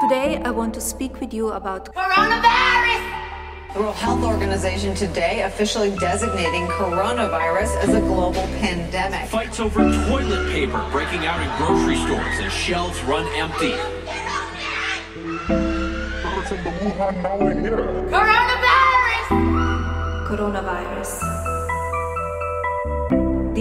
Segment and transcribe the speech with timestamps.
[0.00, 3.02] Today, I want to speak with you about coronavirus.
[3.74, 9.28] The World Health Organization today officially designating coronavirus as a global pandemic.
[9.28, 13.74] Fights over toilet paper breaking out in grocery stores as shelves run empty.
[18.10, 18.58] Coronavirus!
[20.28, 21.37] coronavirus.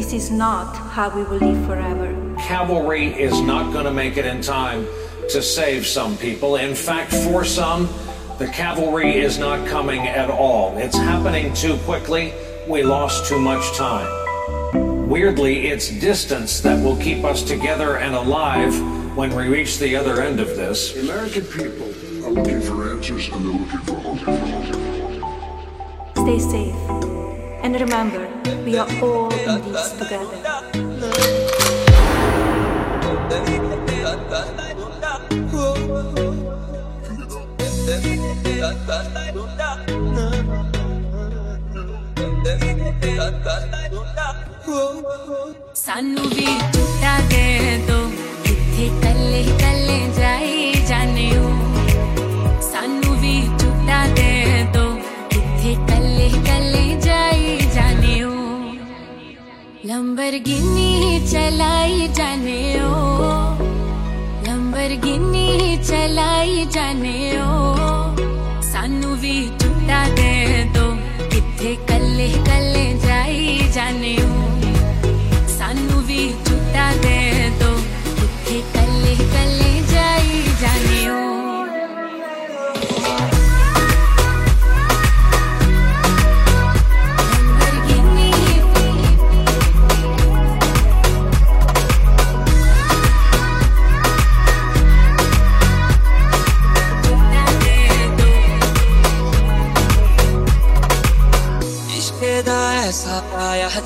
[0.07, 2.15] This is not how we will live forever.
[2.39, 4.87] Cavalry is not going to make it in time
[5.31, 6.55] to save some people.
[6.55, 7.89] In fact, for some,
[8.37, 10.77] the cavalry is not coming at all.
[10.77, 12.33] It's happening too quickly.
[12.69, 15.09] We lost too much time.
[15.09, 18.79] Weirdly, it's distance that will keep us together and alive
[19.17, 20.93] when we reach the other end of this.
[20.93, 21.93] The American people
[22.25, 24.19] are looking for answers and they're looking for hope.
[26.15, 26.96] Stay safe.
[27.66, 28.28] And remember,
[28.64, 30.62] we are all in this together.
[45.74, 47.98] ਸਾਨੂੰ ਵੀ ਝੂਟਾ ਦੇ ਦੋ
[48.44, 50.55] ਕਿੱਥੇ ਕੱਲੇ ਕੱਲੇ ਜਾਈ
[59.85, 62.93] Lamborghini चलाई जाने ओ
[64.47, 67.51] Lamborghini चलाई जाने ओ
[68.69, 70.33] सानू भी छुट्टा दे
[70.77, 70.85] दो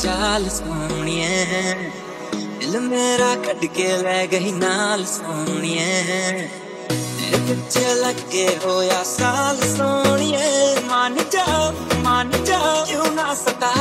[0.01, 1.45] ਚਾਲ ਸੋਹਣੀਏ
[2.61, 6.49] ਦਿਲ ਮੇਰਾ ਕੱਢ ਕੇ ਲੈ ਗਈ ਨਾਲ ਸੋਹਣੀਏ
[6.91, 12.59] ਤੇਰੇ ਪਿੱਛੇ ਲੱਗੇ ਹੋਇਆ ਸਾਲ ਸੋਹਣੀਏ ਮੰਨ ਜਾ ਮੰਨ ਜਾ
[12.89, 13.73] ਕਿਉਂ ਨਾ ਸਤਾ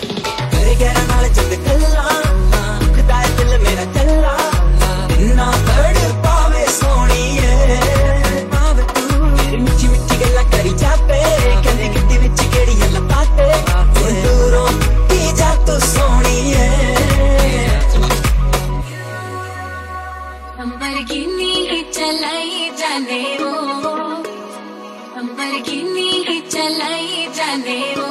[0.00, 2.08] ਤੇਰੇ ਗਹਿਰਾ ਨਾਲ ਜਦ ਕੱਲਾ
[2.96, 4.36] ਖੁਦਾ ਦਿਲ ਮੇਰਾ ਕੱਲਾ
[5.34, 5.52] ਨਾ
[21.99, 23.51] चलाई जाने वो।
[25.17, 28.08] लंबरगिनी चलाई जाने वो।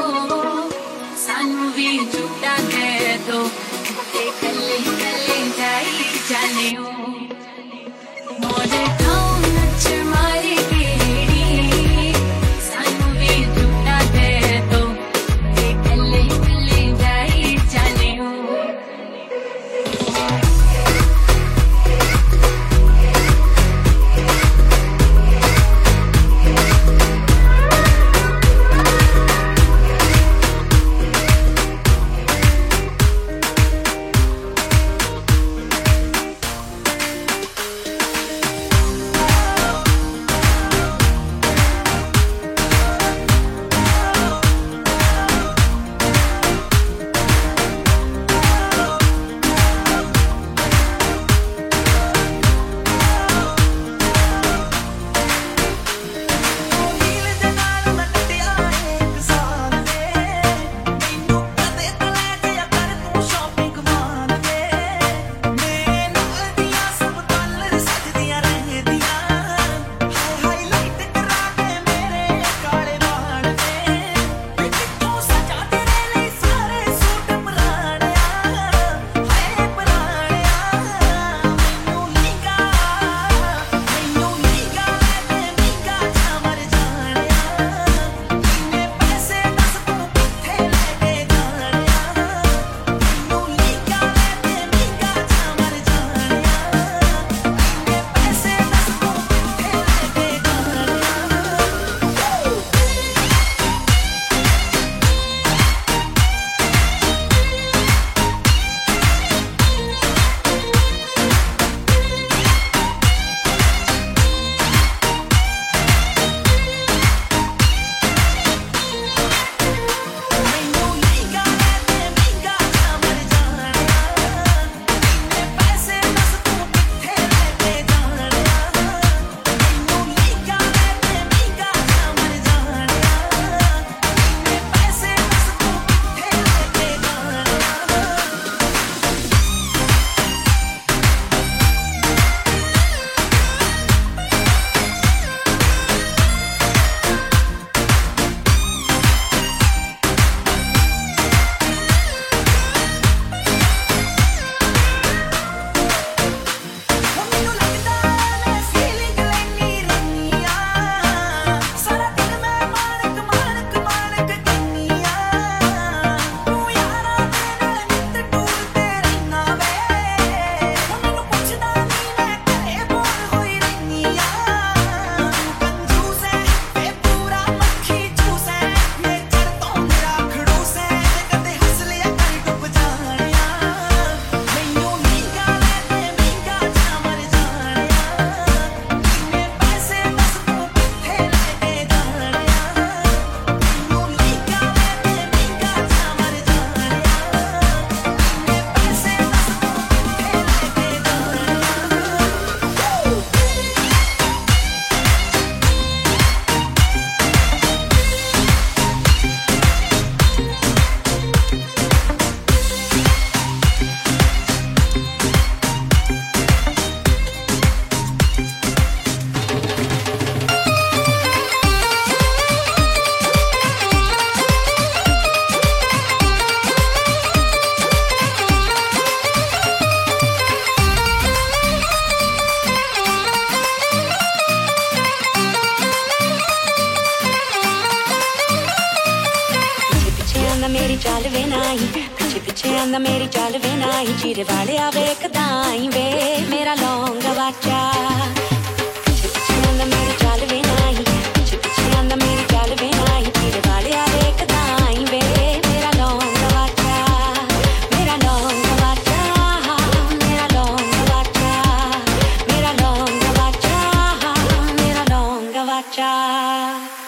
[265.96, 267.07] Raja.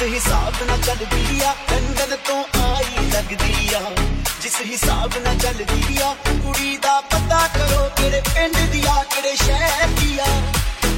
[0.00, 3.80] ਜਿਸ ਹਿਸਾਬ ਨਾਲ ਚੱਲਦੀ ਆ ਲੰਡਨ ਤੋਂ ਆਈ ਲੱਗਦੀ ਆ।
[4.42, 9.86] ਜਿਸ ਹਿਸਾਬ ਨਾਲ ਚੱਲਦੀ ਆ, ਕੁੜੀ ਦਾ ਪਤਾ ਕਰੋ ਕਿਹੜੇ ਪਿੰਡ ਦੀ ਆ, ਕਿਹੜੇ ਸ਼ਹਿਰ
[10.00, 10.26] ਦੀ ਆ।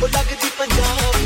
[0.03, 1.17] ਉਹ ਲੱਗਦੀ ਪੰਜਾਬ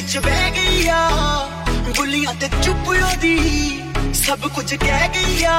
[0.00, 1.08] ਵਿੱਚ ਬਹਿ ਗਈ ਆ
[1.96, 3.82] ਬੁੱਲੀਆਂ ਤੇ ਚੁੱਪ ਉਹਦੀ
[4.14, 5.56] ਸਭ ਕੁਝ ਕਹਿ ਗਈ ਆ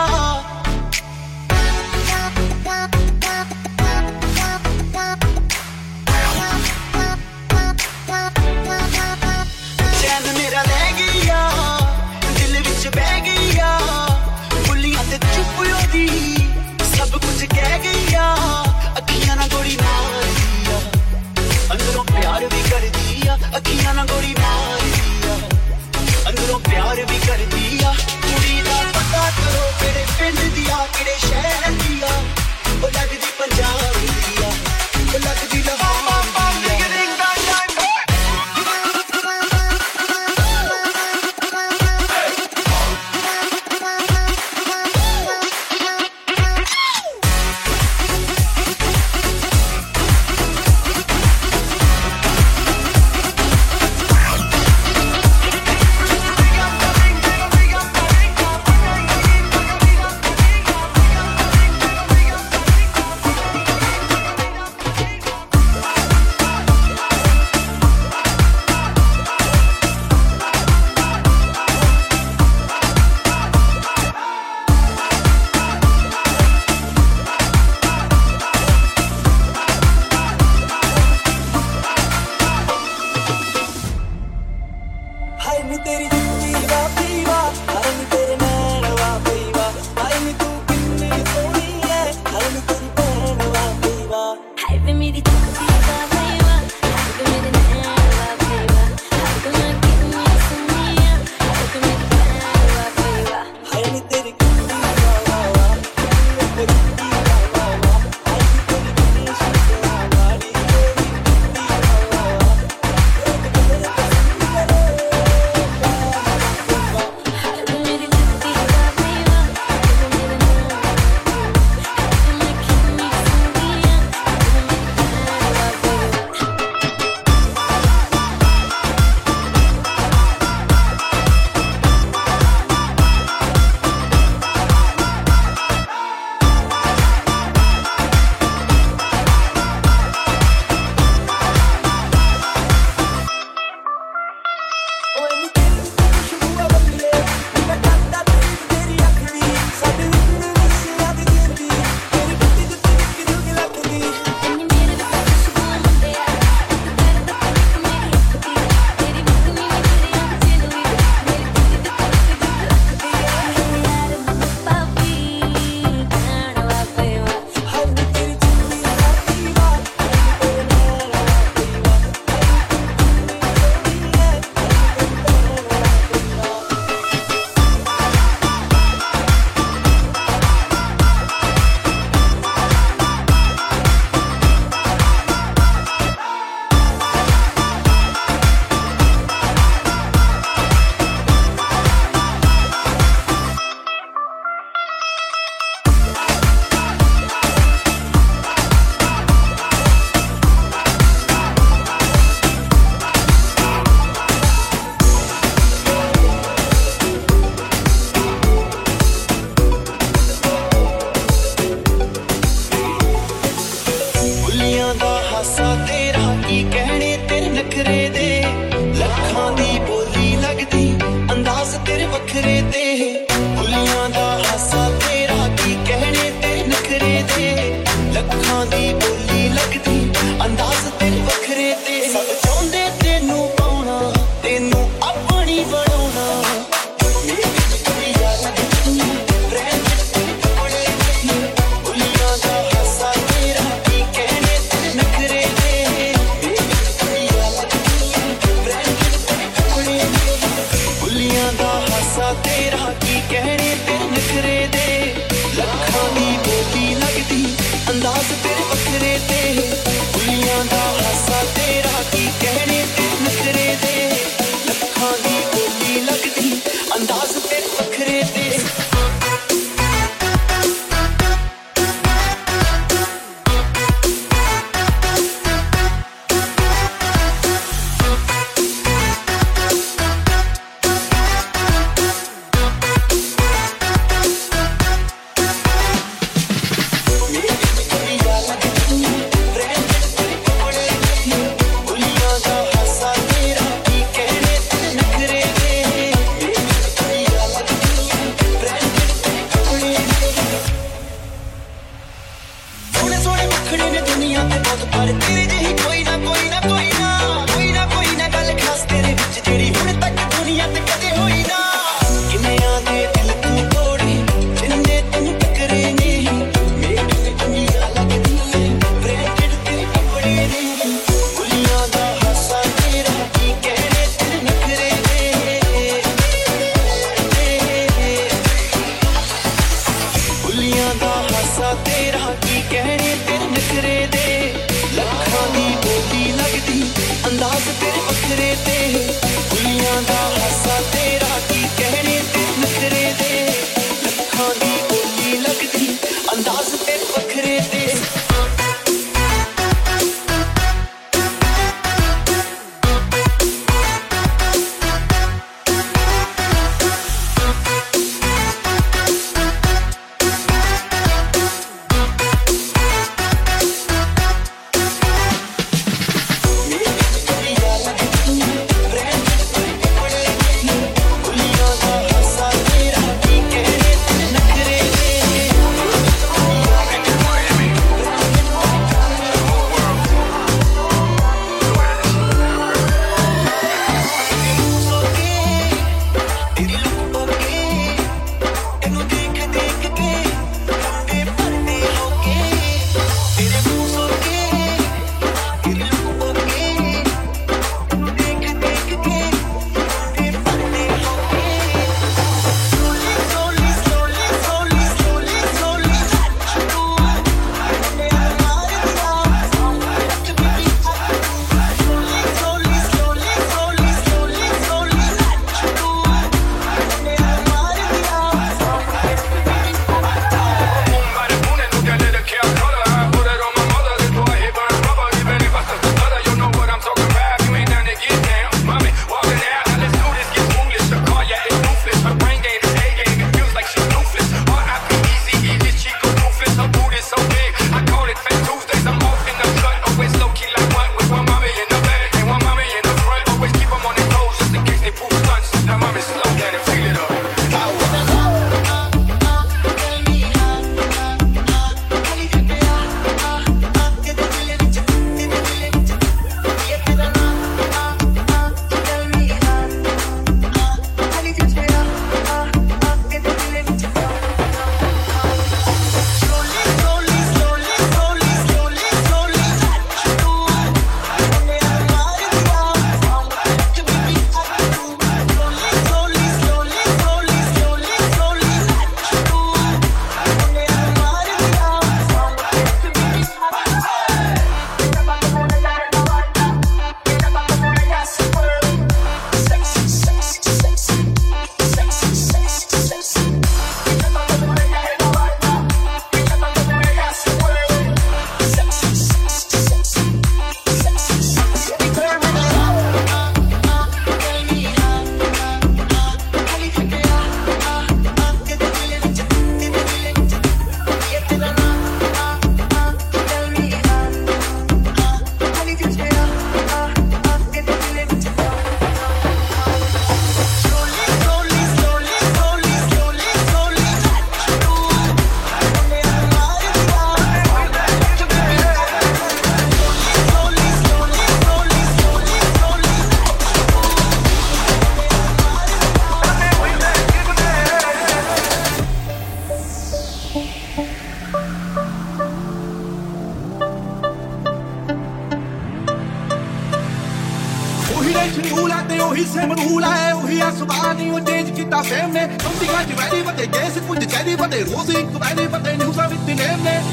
[553.02, 555.10] Friday, but they dancing with the daddy, but they losing.
[555.10, 556.91] Friday, but they knew something in them.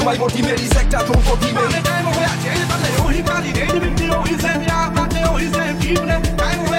[0.00, 4.16] Kołaj Mortimerizek, tatą Mortimery Mamy tajemną relację, nie pan leją i pali Nie wiem, ty
[4.16, 6.69] o i zem, ja patrzę o i zem, dziwne Tajemną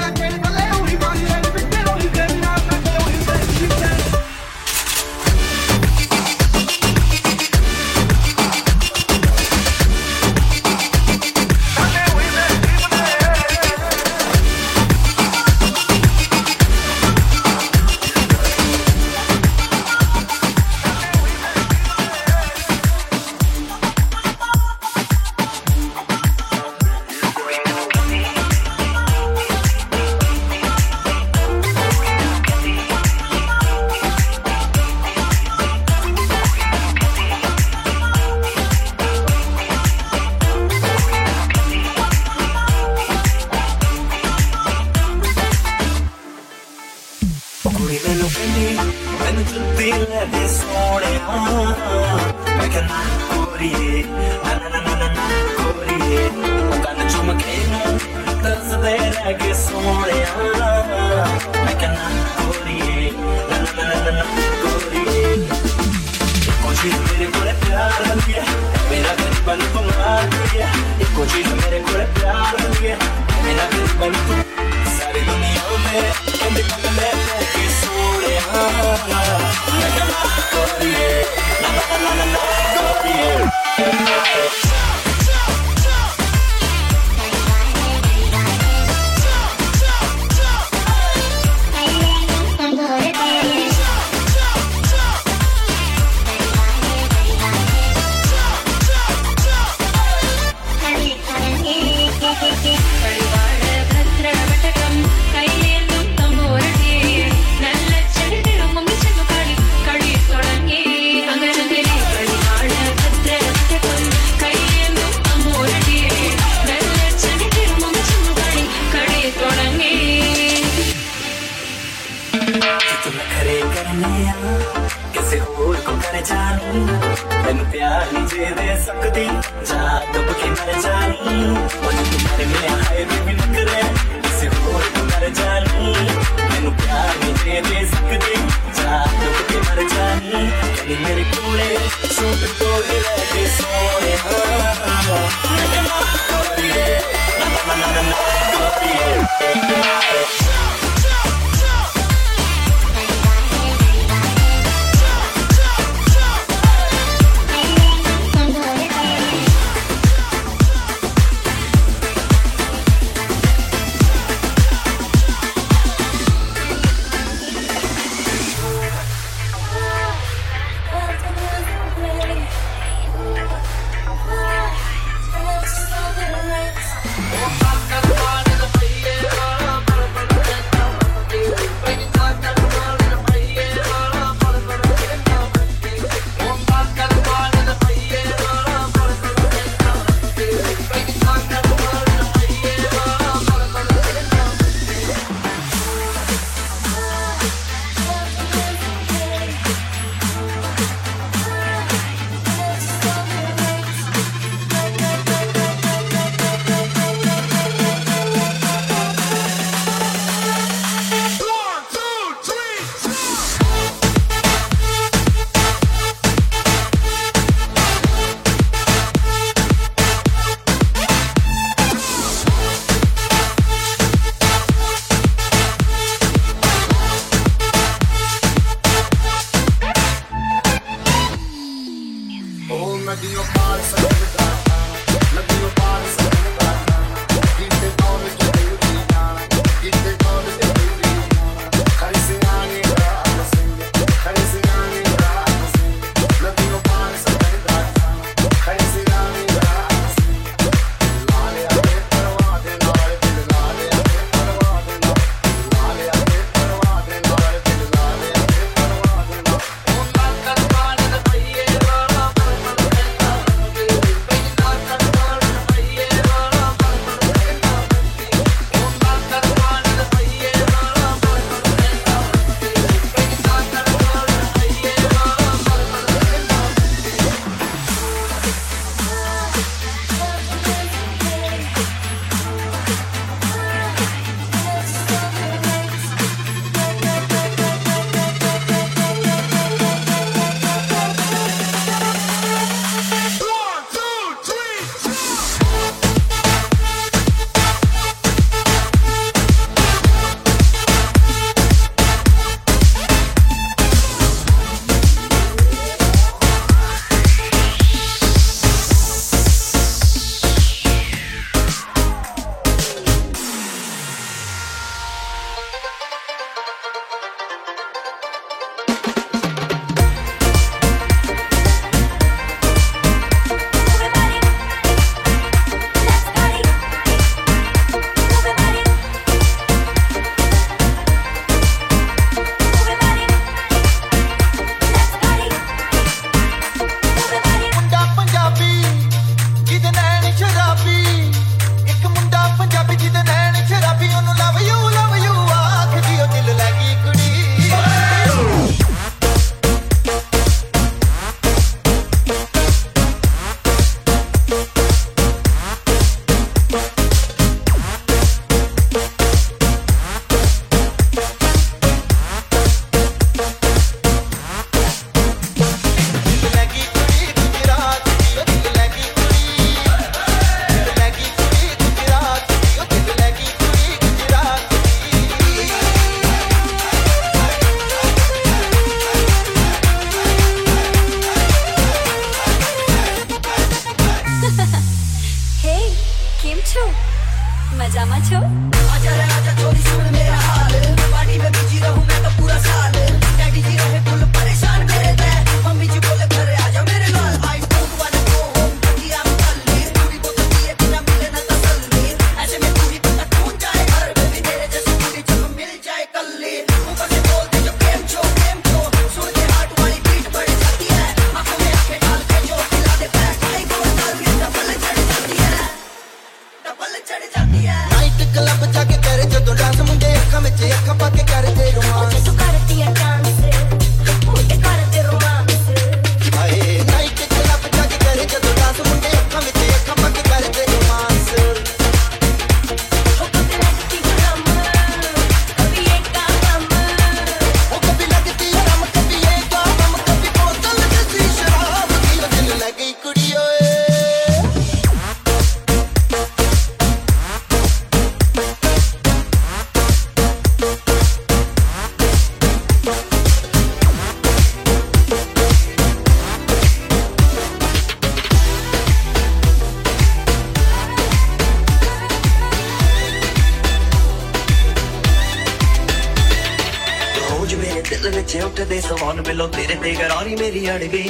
[470.62, 471.10] ਮੇਰੀ ਅੜ ਗਈ।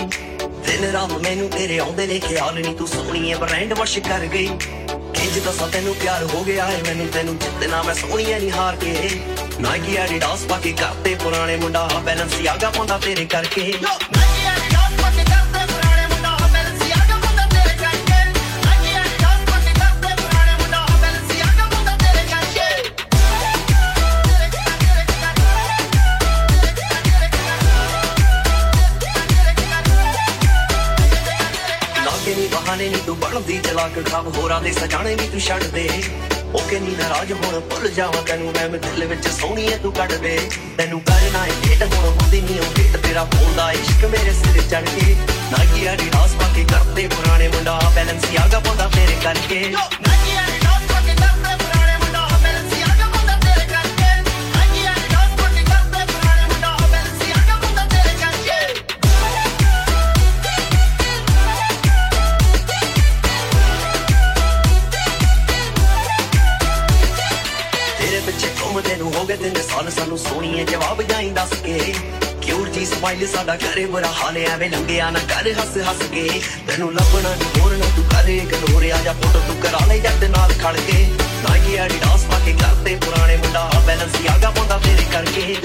[0.65, 4.47] ਦਿਨ ਰਾਤ ਮੈਨੂੰ ਤੇਰੇ ਆਉਂਦੇ ਨੇ ਖਿਆਲ ਨਹੀਂ ਤੂੰ ਸੋਹਣੀਏ ਬ੍ਰਾਂਡ ਵਸ਼ ਕਰ ਗਈ।
[5.13, 9.09] ਕਿੰਜ ਦੱਸਾਂ ਤੈਨੂੰ ਪਿਆਰ ਹੋ ਗਿਆ ਏ, ਮੈਨੂੰ ਤੈਨੂੰ ਜਿੱਤਣਾ ਮੈਂ ਸੋਹਣੀਏ ਨਹੀਂ ਹਾਰ ਕੇ।
[9.59, 13.73] ਨਾਈਕੀ ਐਡੀਡਾਸ ਪਾ ਕੇ ਕਰਦੇ ਪੁਰਾਣੇ ਮੁੰਡਾ ਬੈਲੈਂਸ ਆਗਾ ਪਾਉਂਦਾ ਤੇਰੇ ਕਰਕੇ।
[33.91, 35.89] ਬਣਦੀ ਚਲਾਕ ਖਾਬ ਹੋਰਾਂ ਦੇ ਸਜਾਣੇ ਨਹੀਂ ਤੂੰ ਛੱਡ ਦੇ।
[36.53, 40.49] ਉਹ ਕਹਿੰਦੀ, ਨਾਰਾਜ਼ ਹੁਣ, ਭੁੱਲ ਜਾਵਾਂ ਤੈਨੂੰ, ਮੈਂ ਦਿਲ ਵਿੱਚ ਸੋਹਣੀ ਐ, ਤੂੰ ਕੱਢ ਦੇ।
[40.77, 44.61] ਤੈਨੂੰ ਕਰਨਾ ਏ ਢੇਟ ਹੁਣ ਹੁੰਦੀ ਨਹੀਂ ਉਹ ਢੇਟ ਤੇਰਾ ਫੋਨ ਦਾ ਇਸ਼ਕ ਮੇਰੇ ਸਿਰ
[44.61, 45.15] ਚੜ ਕੇ।
[45.51, 49.73] ਨਾਗੀ ਆੜੀ ਰਾਸ ਪਾ ਕੇ ਕਰਦੇ ਪੁਰਾਣੇ ਮੁੰਡਾ, ਬੈਲੈਂਸ ਆਗਾ ਪਾਉਂਦਾ ਤੇਰੇ ਕਰਕੇ।
[73.41, 77.71] ਸਾਡਾ ਘਰੇ ਬੁਰਾ ਹਾਲ ਐਵੇਂ ਲੰਗਿਆ ਨਾ ਕਰ ਹੱਸ ਹੱਸ ਕੇ। ਤੈਨੂੰ ਲੱਭਣਾ ਨਹੀਂ ਹੋਰ
[77.77, 81.07] ਨਾ ਤੂੰ ਕਰੇ ਗਲੋਰ ਆ ਜਾ ਫੋਟੋ ਤੂੰ ਕਰਾ ਲੈ ਜੱਟ ਨਾਲ ਖੜ ਕੇ।
[81.43, 81.99] ਨਾਗੀ ਆੜੀ
[82.29, 85.55] ਪਾ ਕੇ ਕਰਦੇ ਪੁਰਾਣੇ ਮੁੰਡਾ ਬੈਲੈਂਸ ਆਗਾ ਪਾਉਂਦਾ ਤੇਰੇ ਕਰਕੇ।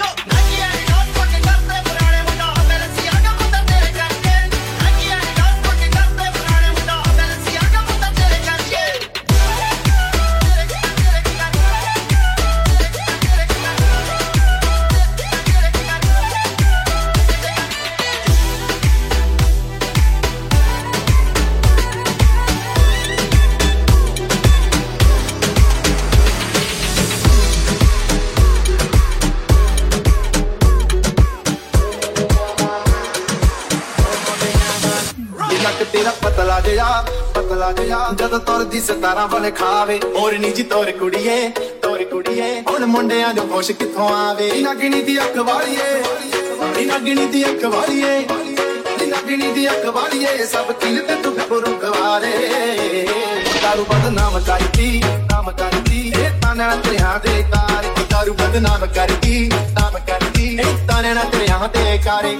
[37.66, 41.48] ਪਤਲਾ ਜਿਹਾ ਜਦੋਂ ਤੁਰਦੀ ਸਤਾਰਾਂ ਵਾਲੇ ਖਾਵੇ। ਹੋਰ ਨਹੀਂ ਜੀ ਤੋਰ ਕੁੜੀਏ
[41.82, 44.50] ਤੋਰ ਕੁੜੀਏ। ਹੁਣ ਮੁੰਡਿਆਂ ਨੂੰ ਹੋਸ਼ ਕਿੱਥੋਂ ਆਵੇ?
[44.52, 46.02] ਨੀ ਨਗਣੀ ਦੀ ਅੱਖ ਵਾਲੀਏ,
[46.76, 48.18] ਨੀ ਨਗਣੀ ਦੀ ਅੱਖ ਵਾਲੀਏ,
[49.00, 53.06] ਨੀ ਨਗਣੀ ਦੀ ਅੱਖ ਵਾਲੀਏ। ਸਭ ਤਿਲ ਤੇ ਤੂੰ ਗੱਭਰੂ ਕਵਾਰੇ
[53.62, 55.02] ਦਾਰੂ ਬਦਨਾਮ ਕਰਦੀ,
[55.32, 59.48] ਨਾਮ ਕਰਦੀ। ਇਹ ਤਾਨਾ ਤੇਰਿਆਂ ਦੇ ਕਾਰ ਦਾਰੂ ਬਦਨਾਮ ਕਰਦੀ,
[59.80, 62.36] ਨਾਮ ਕਰਦੀ। ਇਹ ਤਾਨਾ ਤੇਰਿਆਂ ਦੇ ਕਾਰੇ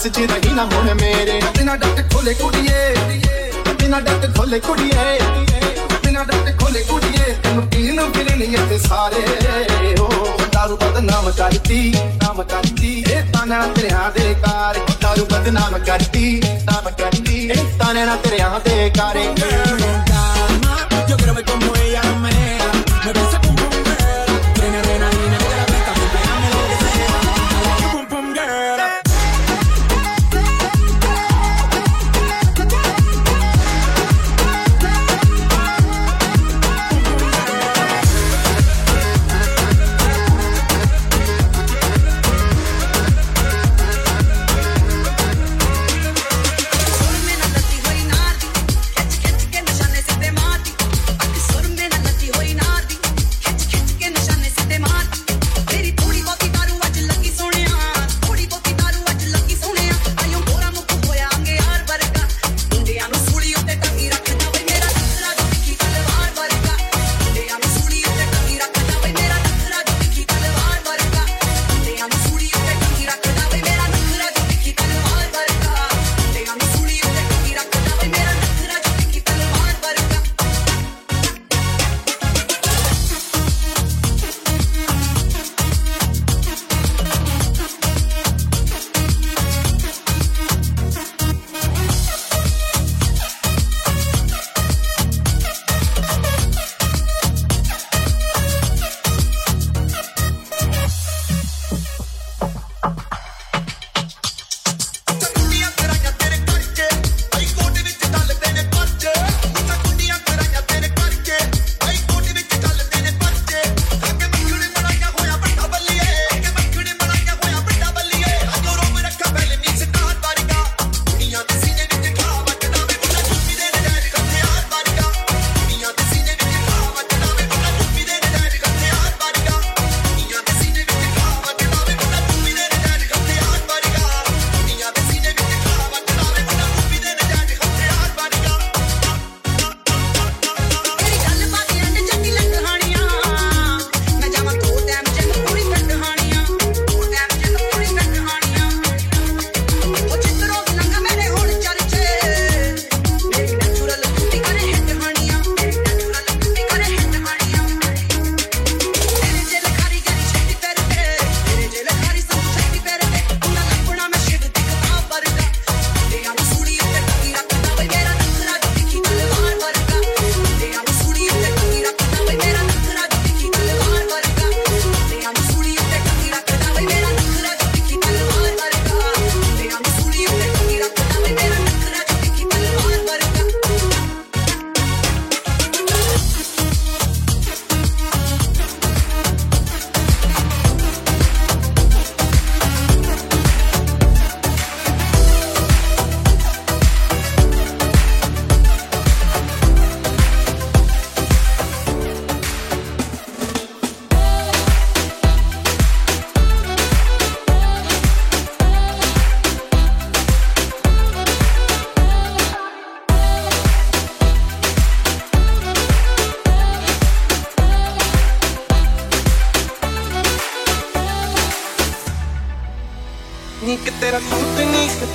[0.00, 2.94] ਵਸ ਚ ਰਹੀ ਨਾ ਹੁਣ ਮੇਰੇ ਬਿਨਾ ਡੱਟ ਖੋਲੇ ਕੁੜੀਏ
[3.80, 5.18] ਬਿਨਾ ਡੱਟ ਖੋਲੇ ਕੁੜੀਏ
[6.04, 9.24] ਬਿਨਾ ਡੱਟ ਖੋਲੇ ਕੁੜੀਏ ਤੈਨੂੰ ਪੀਣ ਨੂੰ ਫਿਰਨੀ ਇੱਥੇ ਸਾਰੇ
[9.98, 10.08] ਹੋ
[10.54, 11.92] ਦਾਰੂ ਬਦਨਾਮ ਕਰਦੀ
[12.22, 18.60] ਨਾਮ ਕਰਦੀ ਇਹ ਤਾਨਾ ਤੇਰਿਆਂ ਦੇ ਕਾਰ ਦਾਰੂ ਬਦਨਾਮ ਕਰਦੀ ਨਾਮ ਕਰਦੀ ਇਹ ਤਾਨਾ ਤੇਰਿਆਂ
[18.60, 19.28] ਦੇ ਕਾਰੇ
[21.08, 21.79] Yo quiero ver como ella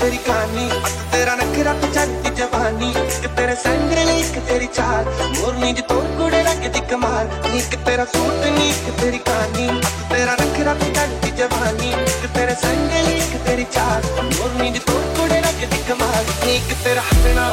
[0.01, 0.67] तेरी कहानी
[1.13, 5.05] तेरा नखरा तो चढ़ती जवानी। एक तेरे संग नी एक तेरी चाल।
[5.37, 9.67] मोरनी जी तो कुड़े लग दी कमाल। नी एक तेरा सूट नी एक तेरी कहानी।
[10.13, 15.01] तेरा नखरा तो चढ़ती जवानी। एक तेरे संग नी एक तेरी चाल। मोरनी जी तो
[15.17, 17.51] कुड़े लग दी कमाल। नी एक तेरा हंसना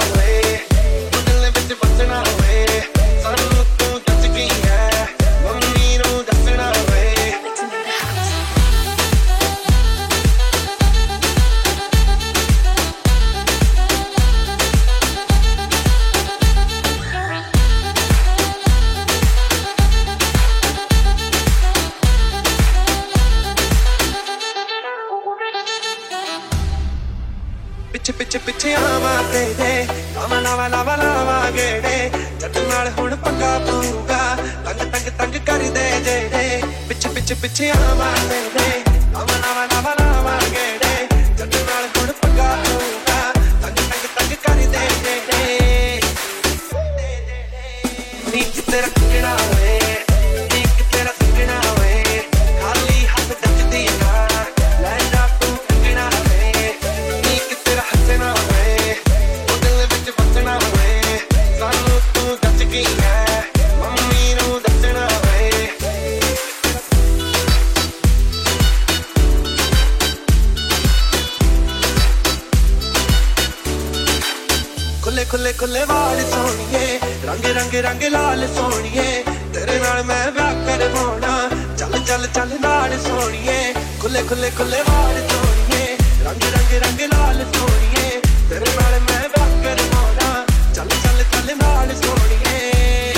[75.22, 79.22] ਖੁੱਲੇ ਖੁੱਲੇ ਖੁੱਲੇ ਵਾਲ ਸੋਣੀਏ ਰੰਗ ਰੰਗ ਰੰਗ ਲਾਲ ਸੋਣੀਏ
[79.54, 85.96] ਤੇਰੇ ਨਾਲ ਮੈਂ ਵਿਆਹ ਕਰਵਾਉਣਾ ਚੱਲ ਚੱਲ ਚੱਲ ਨਾਲ ਸੋਣੀਏ ਖੁੱਲੇ ਖੁੱਲੇ ਖੁੱਲੇ ਵਾਲ ਸੋਣੀਏ
[86.24, 88.20] ਰੰਗ ਰੰਗ ਰੰਗ ਲਾਲ ਸੋਣੀਏ
[88.50, 93.14] ਤੇਰੇ ਨਾਲ ਮੈਂ ਵਿਆਹ ਕਰਵਾਉਣਾ ਚੱਲ ਚੱਲ ਚੱਲ ਨਾਲ ਸੋਣੀਏ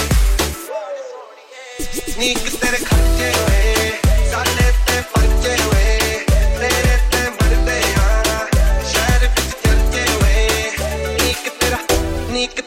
[2.18, 2.53] ਨੀਕ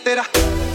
[0.09, 0.68] cartera.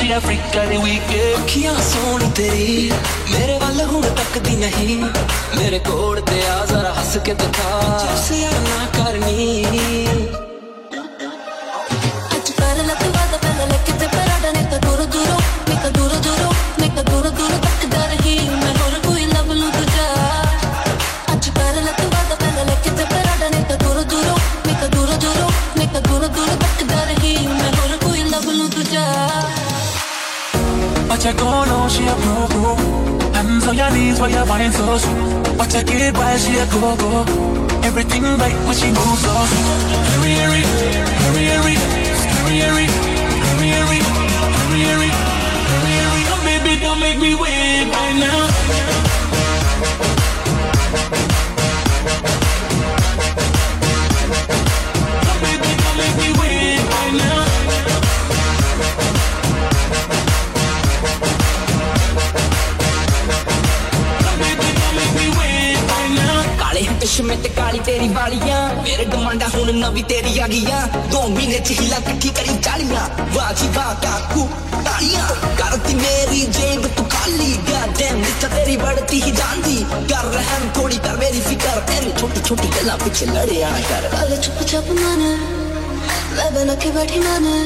[0.00, 2.92] she Africa the weekend ਅੱਖੀਆਂ ਸੋਹਣੀ ਤੇਰੀ
[3.32, 4.98] ਮੇਰੇ ਵੱਲ ਹੁਣ ਤੱਕਦੀ ਨਹੀਂ
[5.58, 9.64] ਮੇਰੇ ਕੋਲ ਤੇ ਆ ਜ਼ਰਾ ਹੱਸ ਕੇ ਦਿਖਾ ਜਿਸੇ ਨਾ ਕਰਨੀ
[33.81, 34.85] your knees while you're buying so.
[35.57, 36.37] What you get by?
[36.37, 37.11] She a go go.
[37.89, 39.45] Everything right when she moves slow.
[40.11, 40.61] Hurry, hurry,
[41.23, 41.75] hurry, hurry,
[42.21, 42.87] hurry, hurry, hurry,
[43.49, 43.99] hurry, hurry,
[44.61, 45.11] hurry, hurry,
[46.05, 46.23] hurry.
[46.29, 49.00] Come, baby, don't make me wait right now.
[67.10, 70.80] ਕਾਲੇ ਚਸ਼ਮੇ ਤੇ ਕਾਲੀ ਤੇਰੀ ਵਾਲੀਆਂ ਮੇਰੇ ਡਮਾਂਡਾ ਹੁਣ ਨਵੀਂ ਤੇਰੀ ਆ ਗਈਆਂ
[71.10, 74.46] ਦੋ ਮਹੀਨੇ ਚ ਹਿਲਾ ਇਕੱਠੀ ਕਰੀ ਚਾਲੀਆਂ ਵਾਹ ਜੀ ਵਾਹ ਕਾਕੂ
[74.84, 75.28] ਤਾਲੀਆਂ
[75.58, 81.16] ਕਰਤੀ ਮੇਰੀ ਜੇਬ ਤੂੰ ਖਾਲੀ ਗਾਡੈਮ ਨਿੱਤ ਤੇਰੀ ਬੜਤੀ ਹੀ ਜਾਂਦੀ ਕਰ ਰਹਿਮ ਥੋੜੀ ਕਰ
[81.16, 85.36] ਮੇਰੀ ਫਿਕਰ ਐਨੀ ਛੋਟੀ ਛੋਟੀ ਗੱਲਾਂ ਪਿੱਛੇ ਲੜਿਆ ਨਾ ਕਰ ਗੱਲ ਚੁੱਪ ਚਾਪ ਮਾਨੇ
[86.36, 87.58] ਮੈਂ ਬਣਾ ਕੇ ਬੈਠੀ ਮਾਨੇ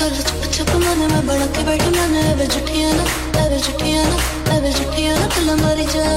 [0.00, 3.04] ਗੱਲ ਚੁੱਪ ਚਾਪ ਮਾਨੇ ਮੈਂ ਬਣਾ ਕੇ ਬੈਠੀ ਮਾਨੇ ਵੇ ਜੁੱਠੀਆਂ ਨਾ
[3.38, 6.10] ਐ ਵੇ ਜੁੱਠੀਆਂ ਨਾ ਐ ਵੇ ਜੁੱਠੀਆਂ ਨਾ ਕੱਲਾ ਮਰ ਜਾ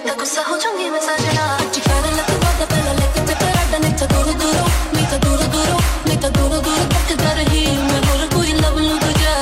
[0.00, 1.44] लगता गुस्सा हो जाऊँगी मैं सजना
[1.74, 4.56] जी कहने लगता दादा पहला लेके पे कराडा नहीं था दूर दूर
[4.94, 5.70] नहीं था दूर दूर
[6.08, 9.34] नहीं था दूर दूर तक कर रही मैं और कोई लव लू तुझे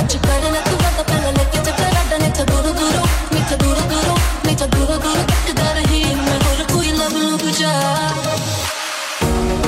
[0.00, 2.96] आज कहने लगता दादा पहला लेके पे कराडा नहीं था दूर दूर
[3.32, 4.08] नहीं था दूर दूर
[4.44, 7.74] नहीं था दूर दूर तक कर रही मैं और कोई लव लू तुझे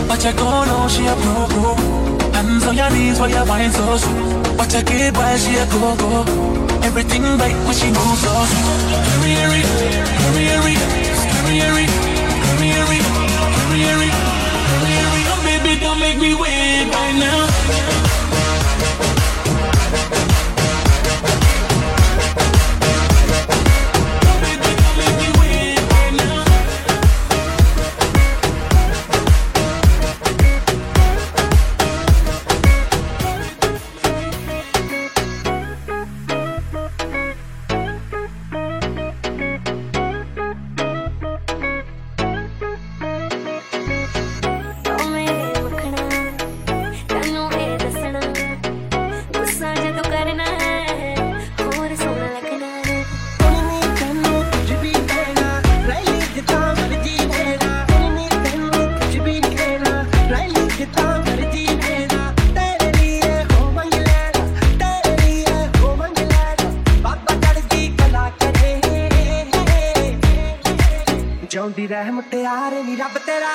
[0.09, 1.73] But you're gonna she a go go,
[2.37, 4.13] hands on your knees while your mind's so.
[4.59, 6.72] But you keep by she a go go.
[6.83, 8.51] Everything right when she moves off.
[9.09, 9.63] Hurry, hurry,
[10.23, 11.87] hurry, hurry, hurry, hurry, hurry,
[12.49, 13.01] hurry, hurry, hurry,
[13.69, 14.33] hurry, hurry.
[15.45, 17.92] Baby, don't make me wait right now.
[71.83, 73.49] ਦੀ ਰਹਿਮਤ ਯਾਰ ਨੀ ਰੱਬ ਤੇਰਾ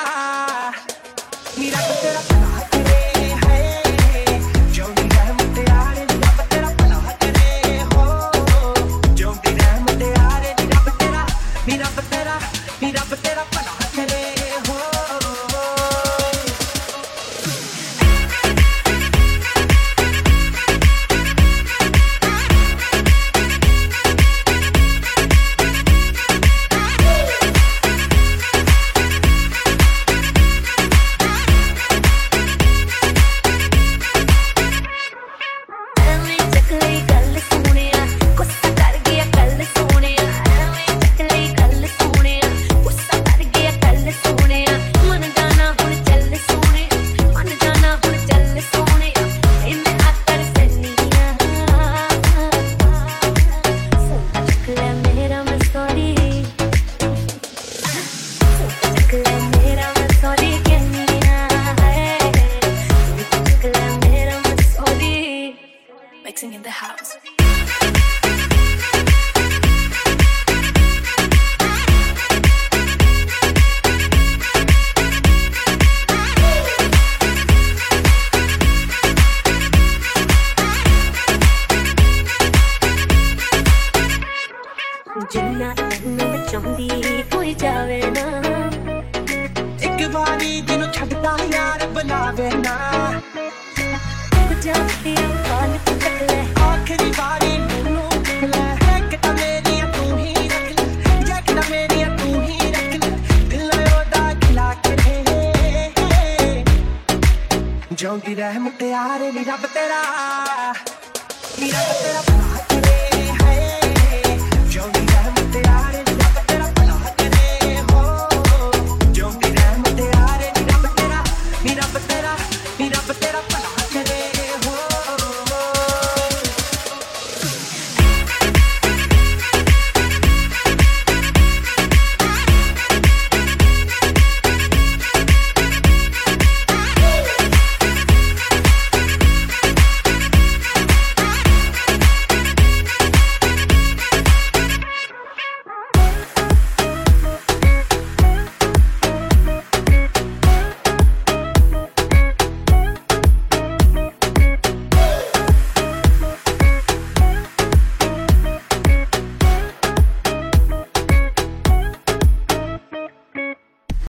[1.58, 2.57] ਨੀ ਰੱਬ ਤੇਰਾ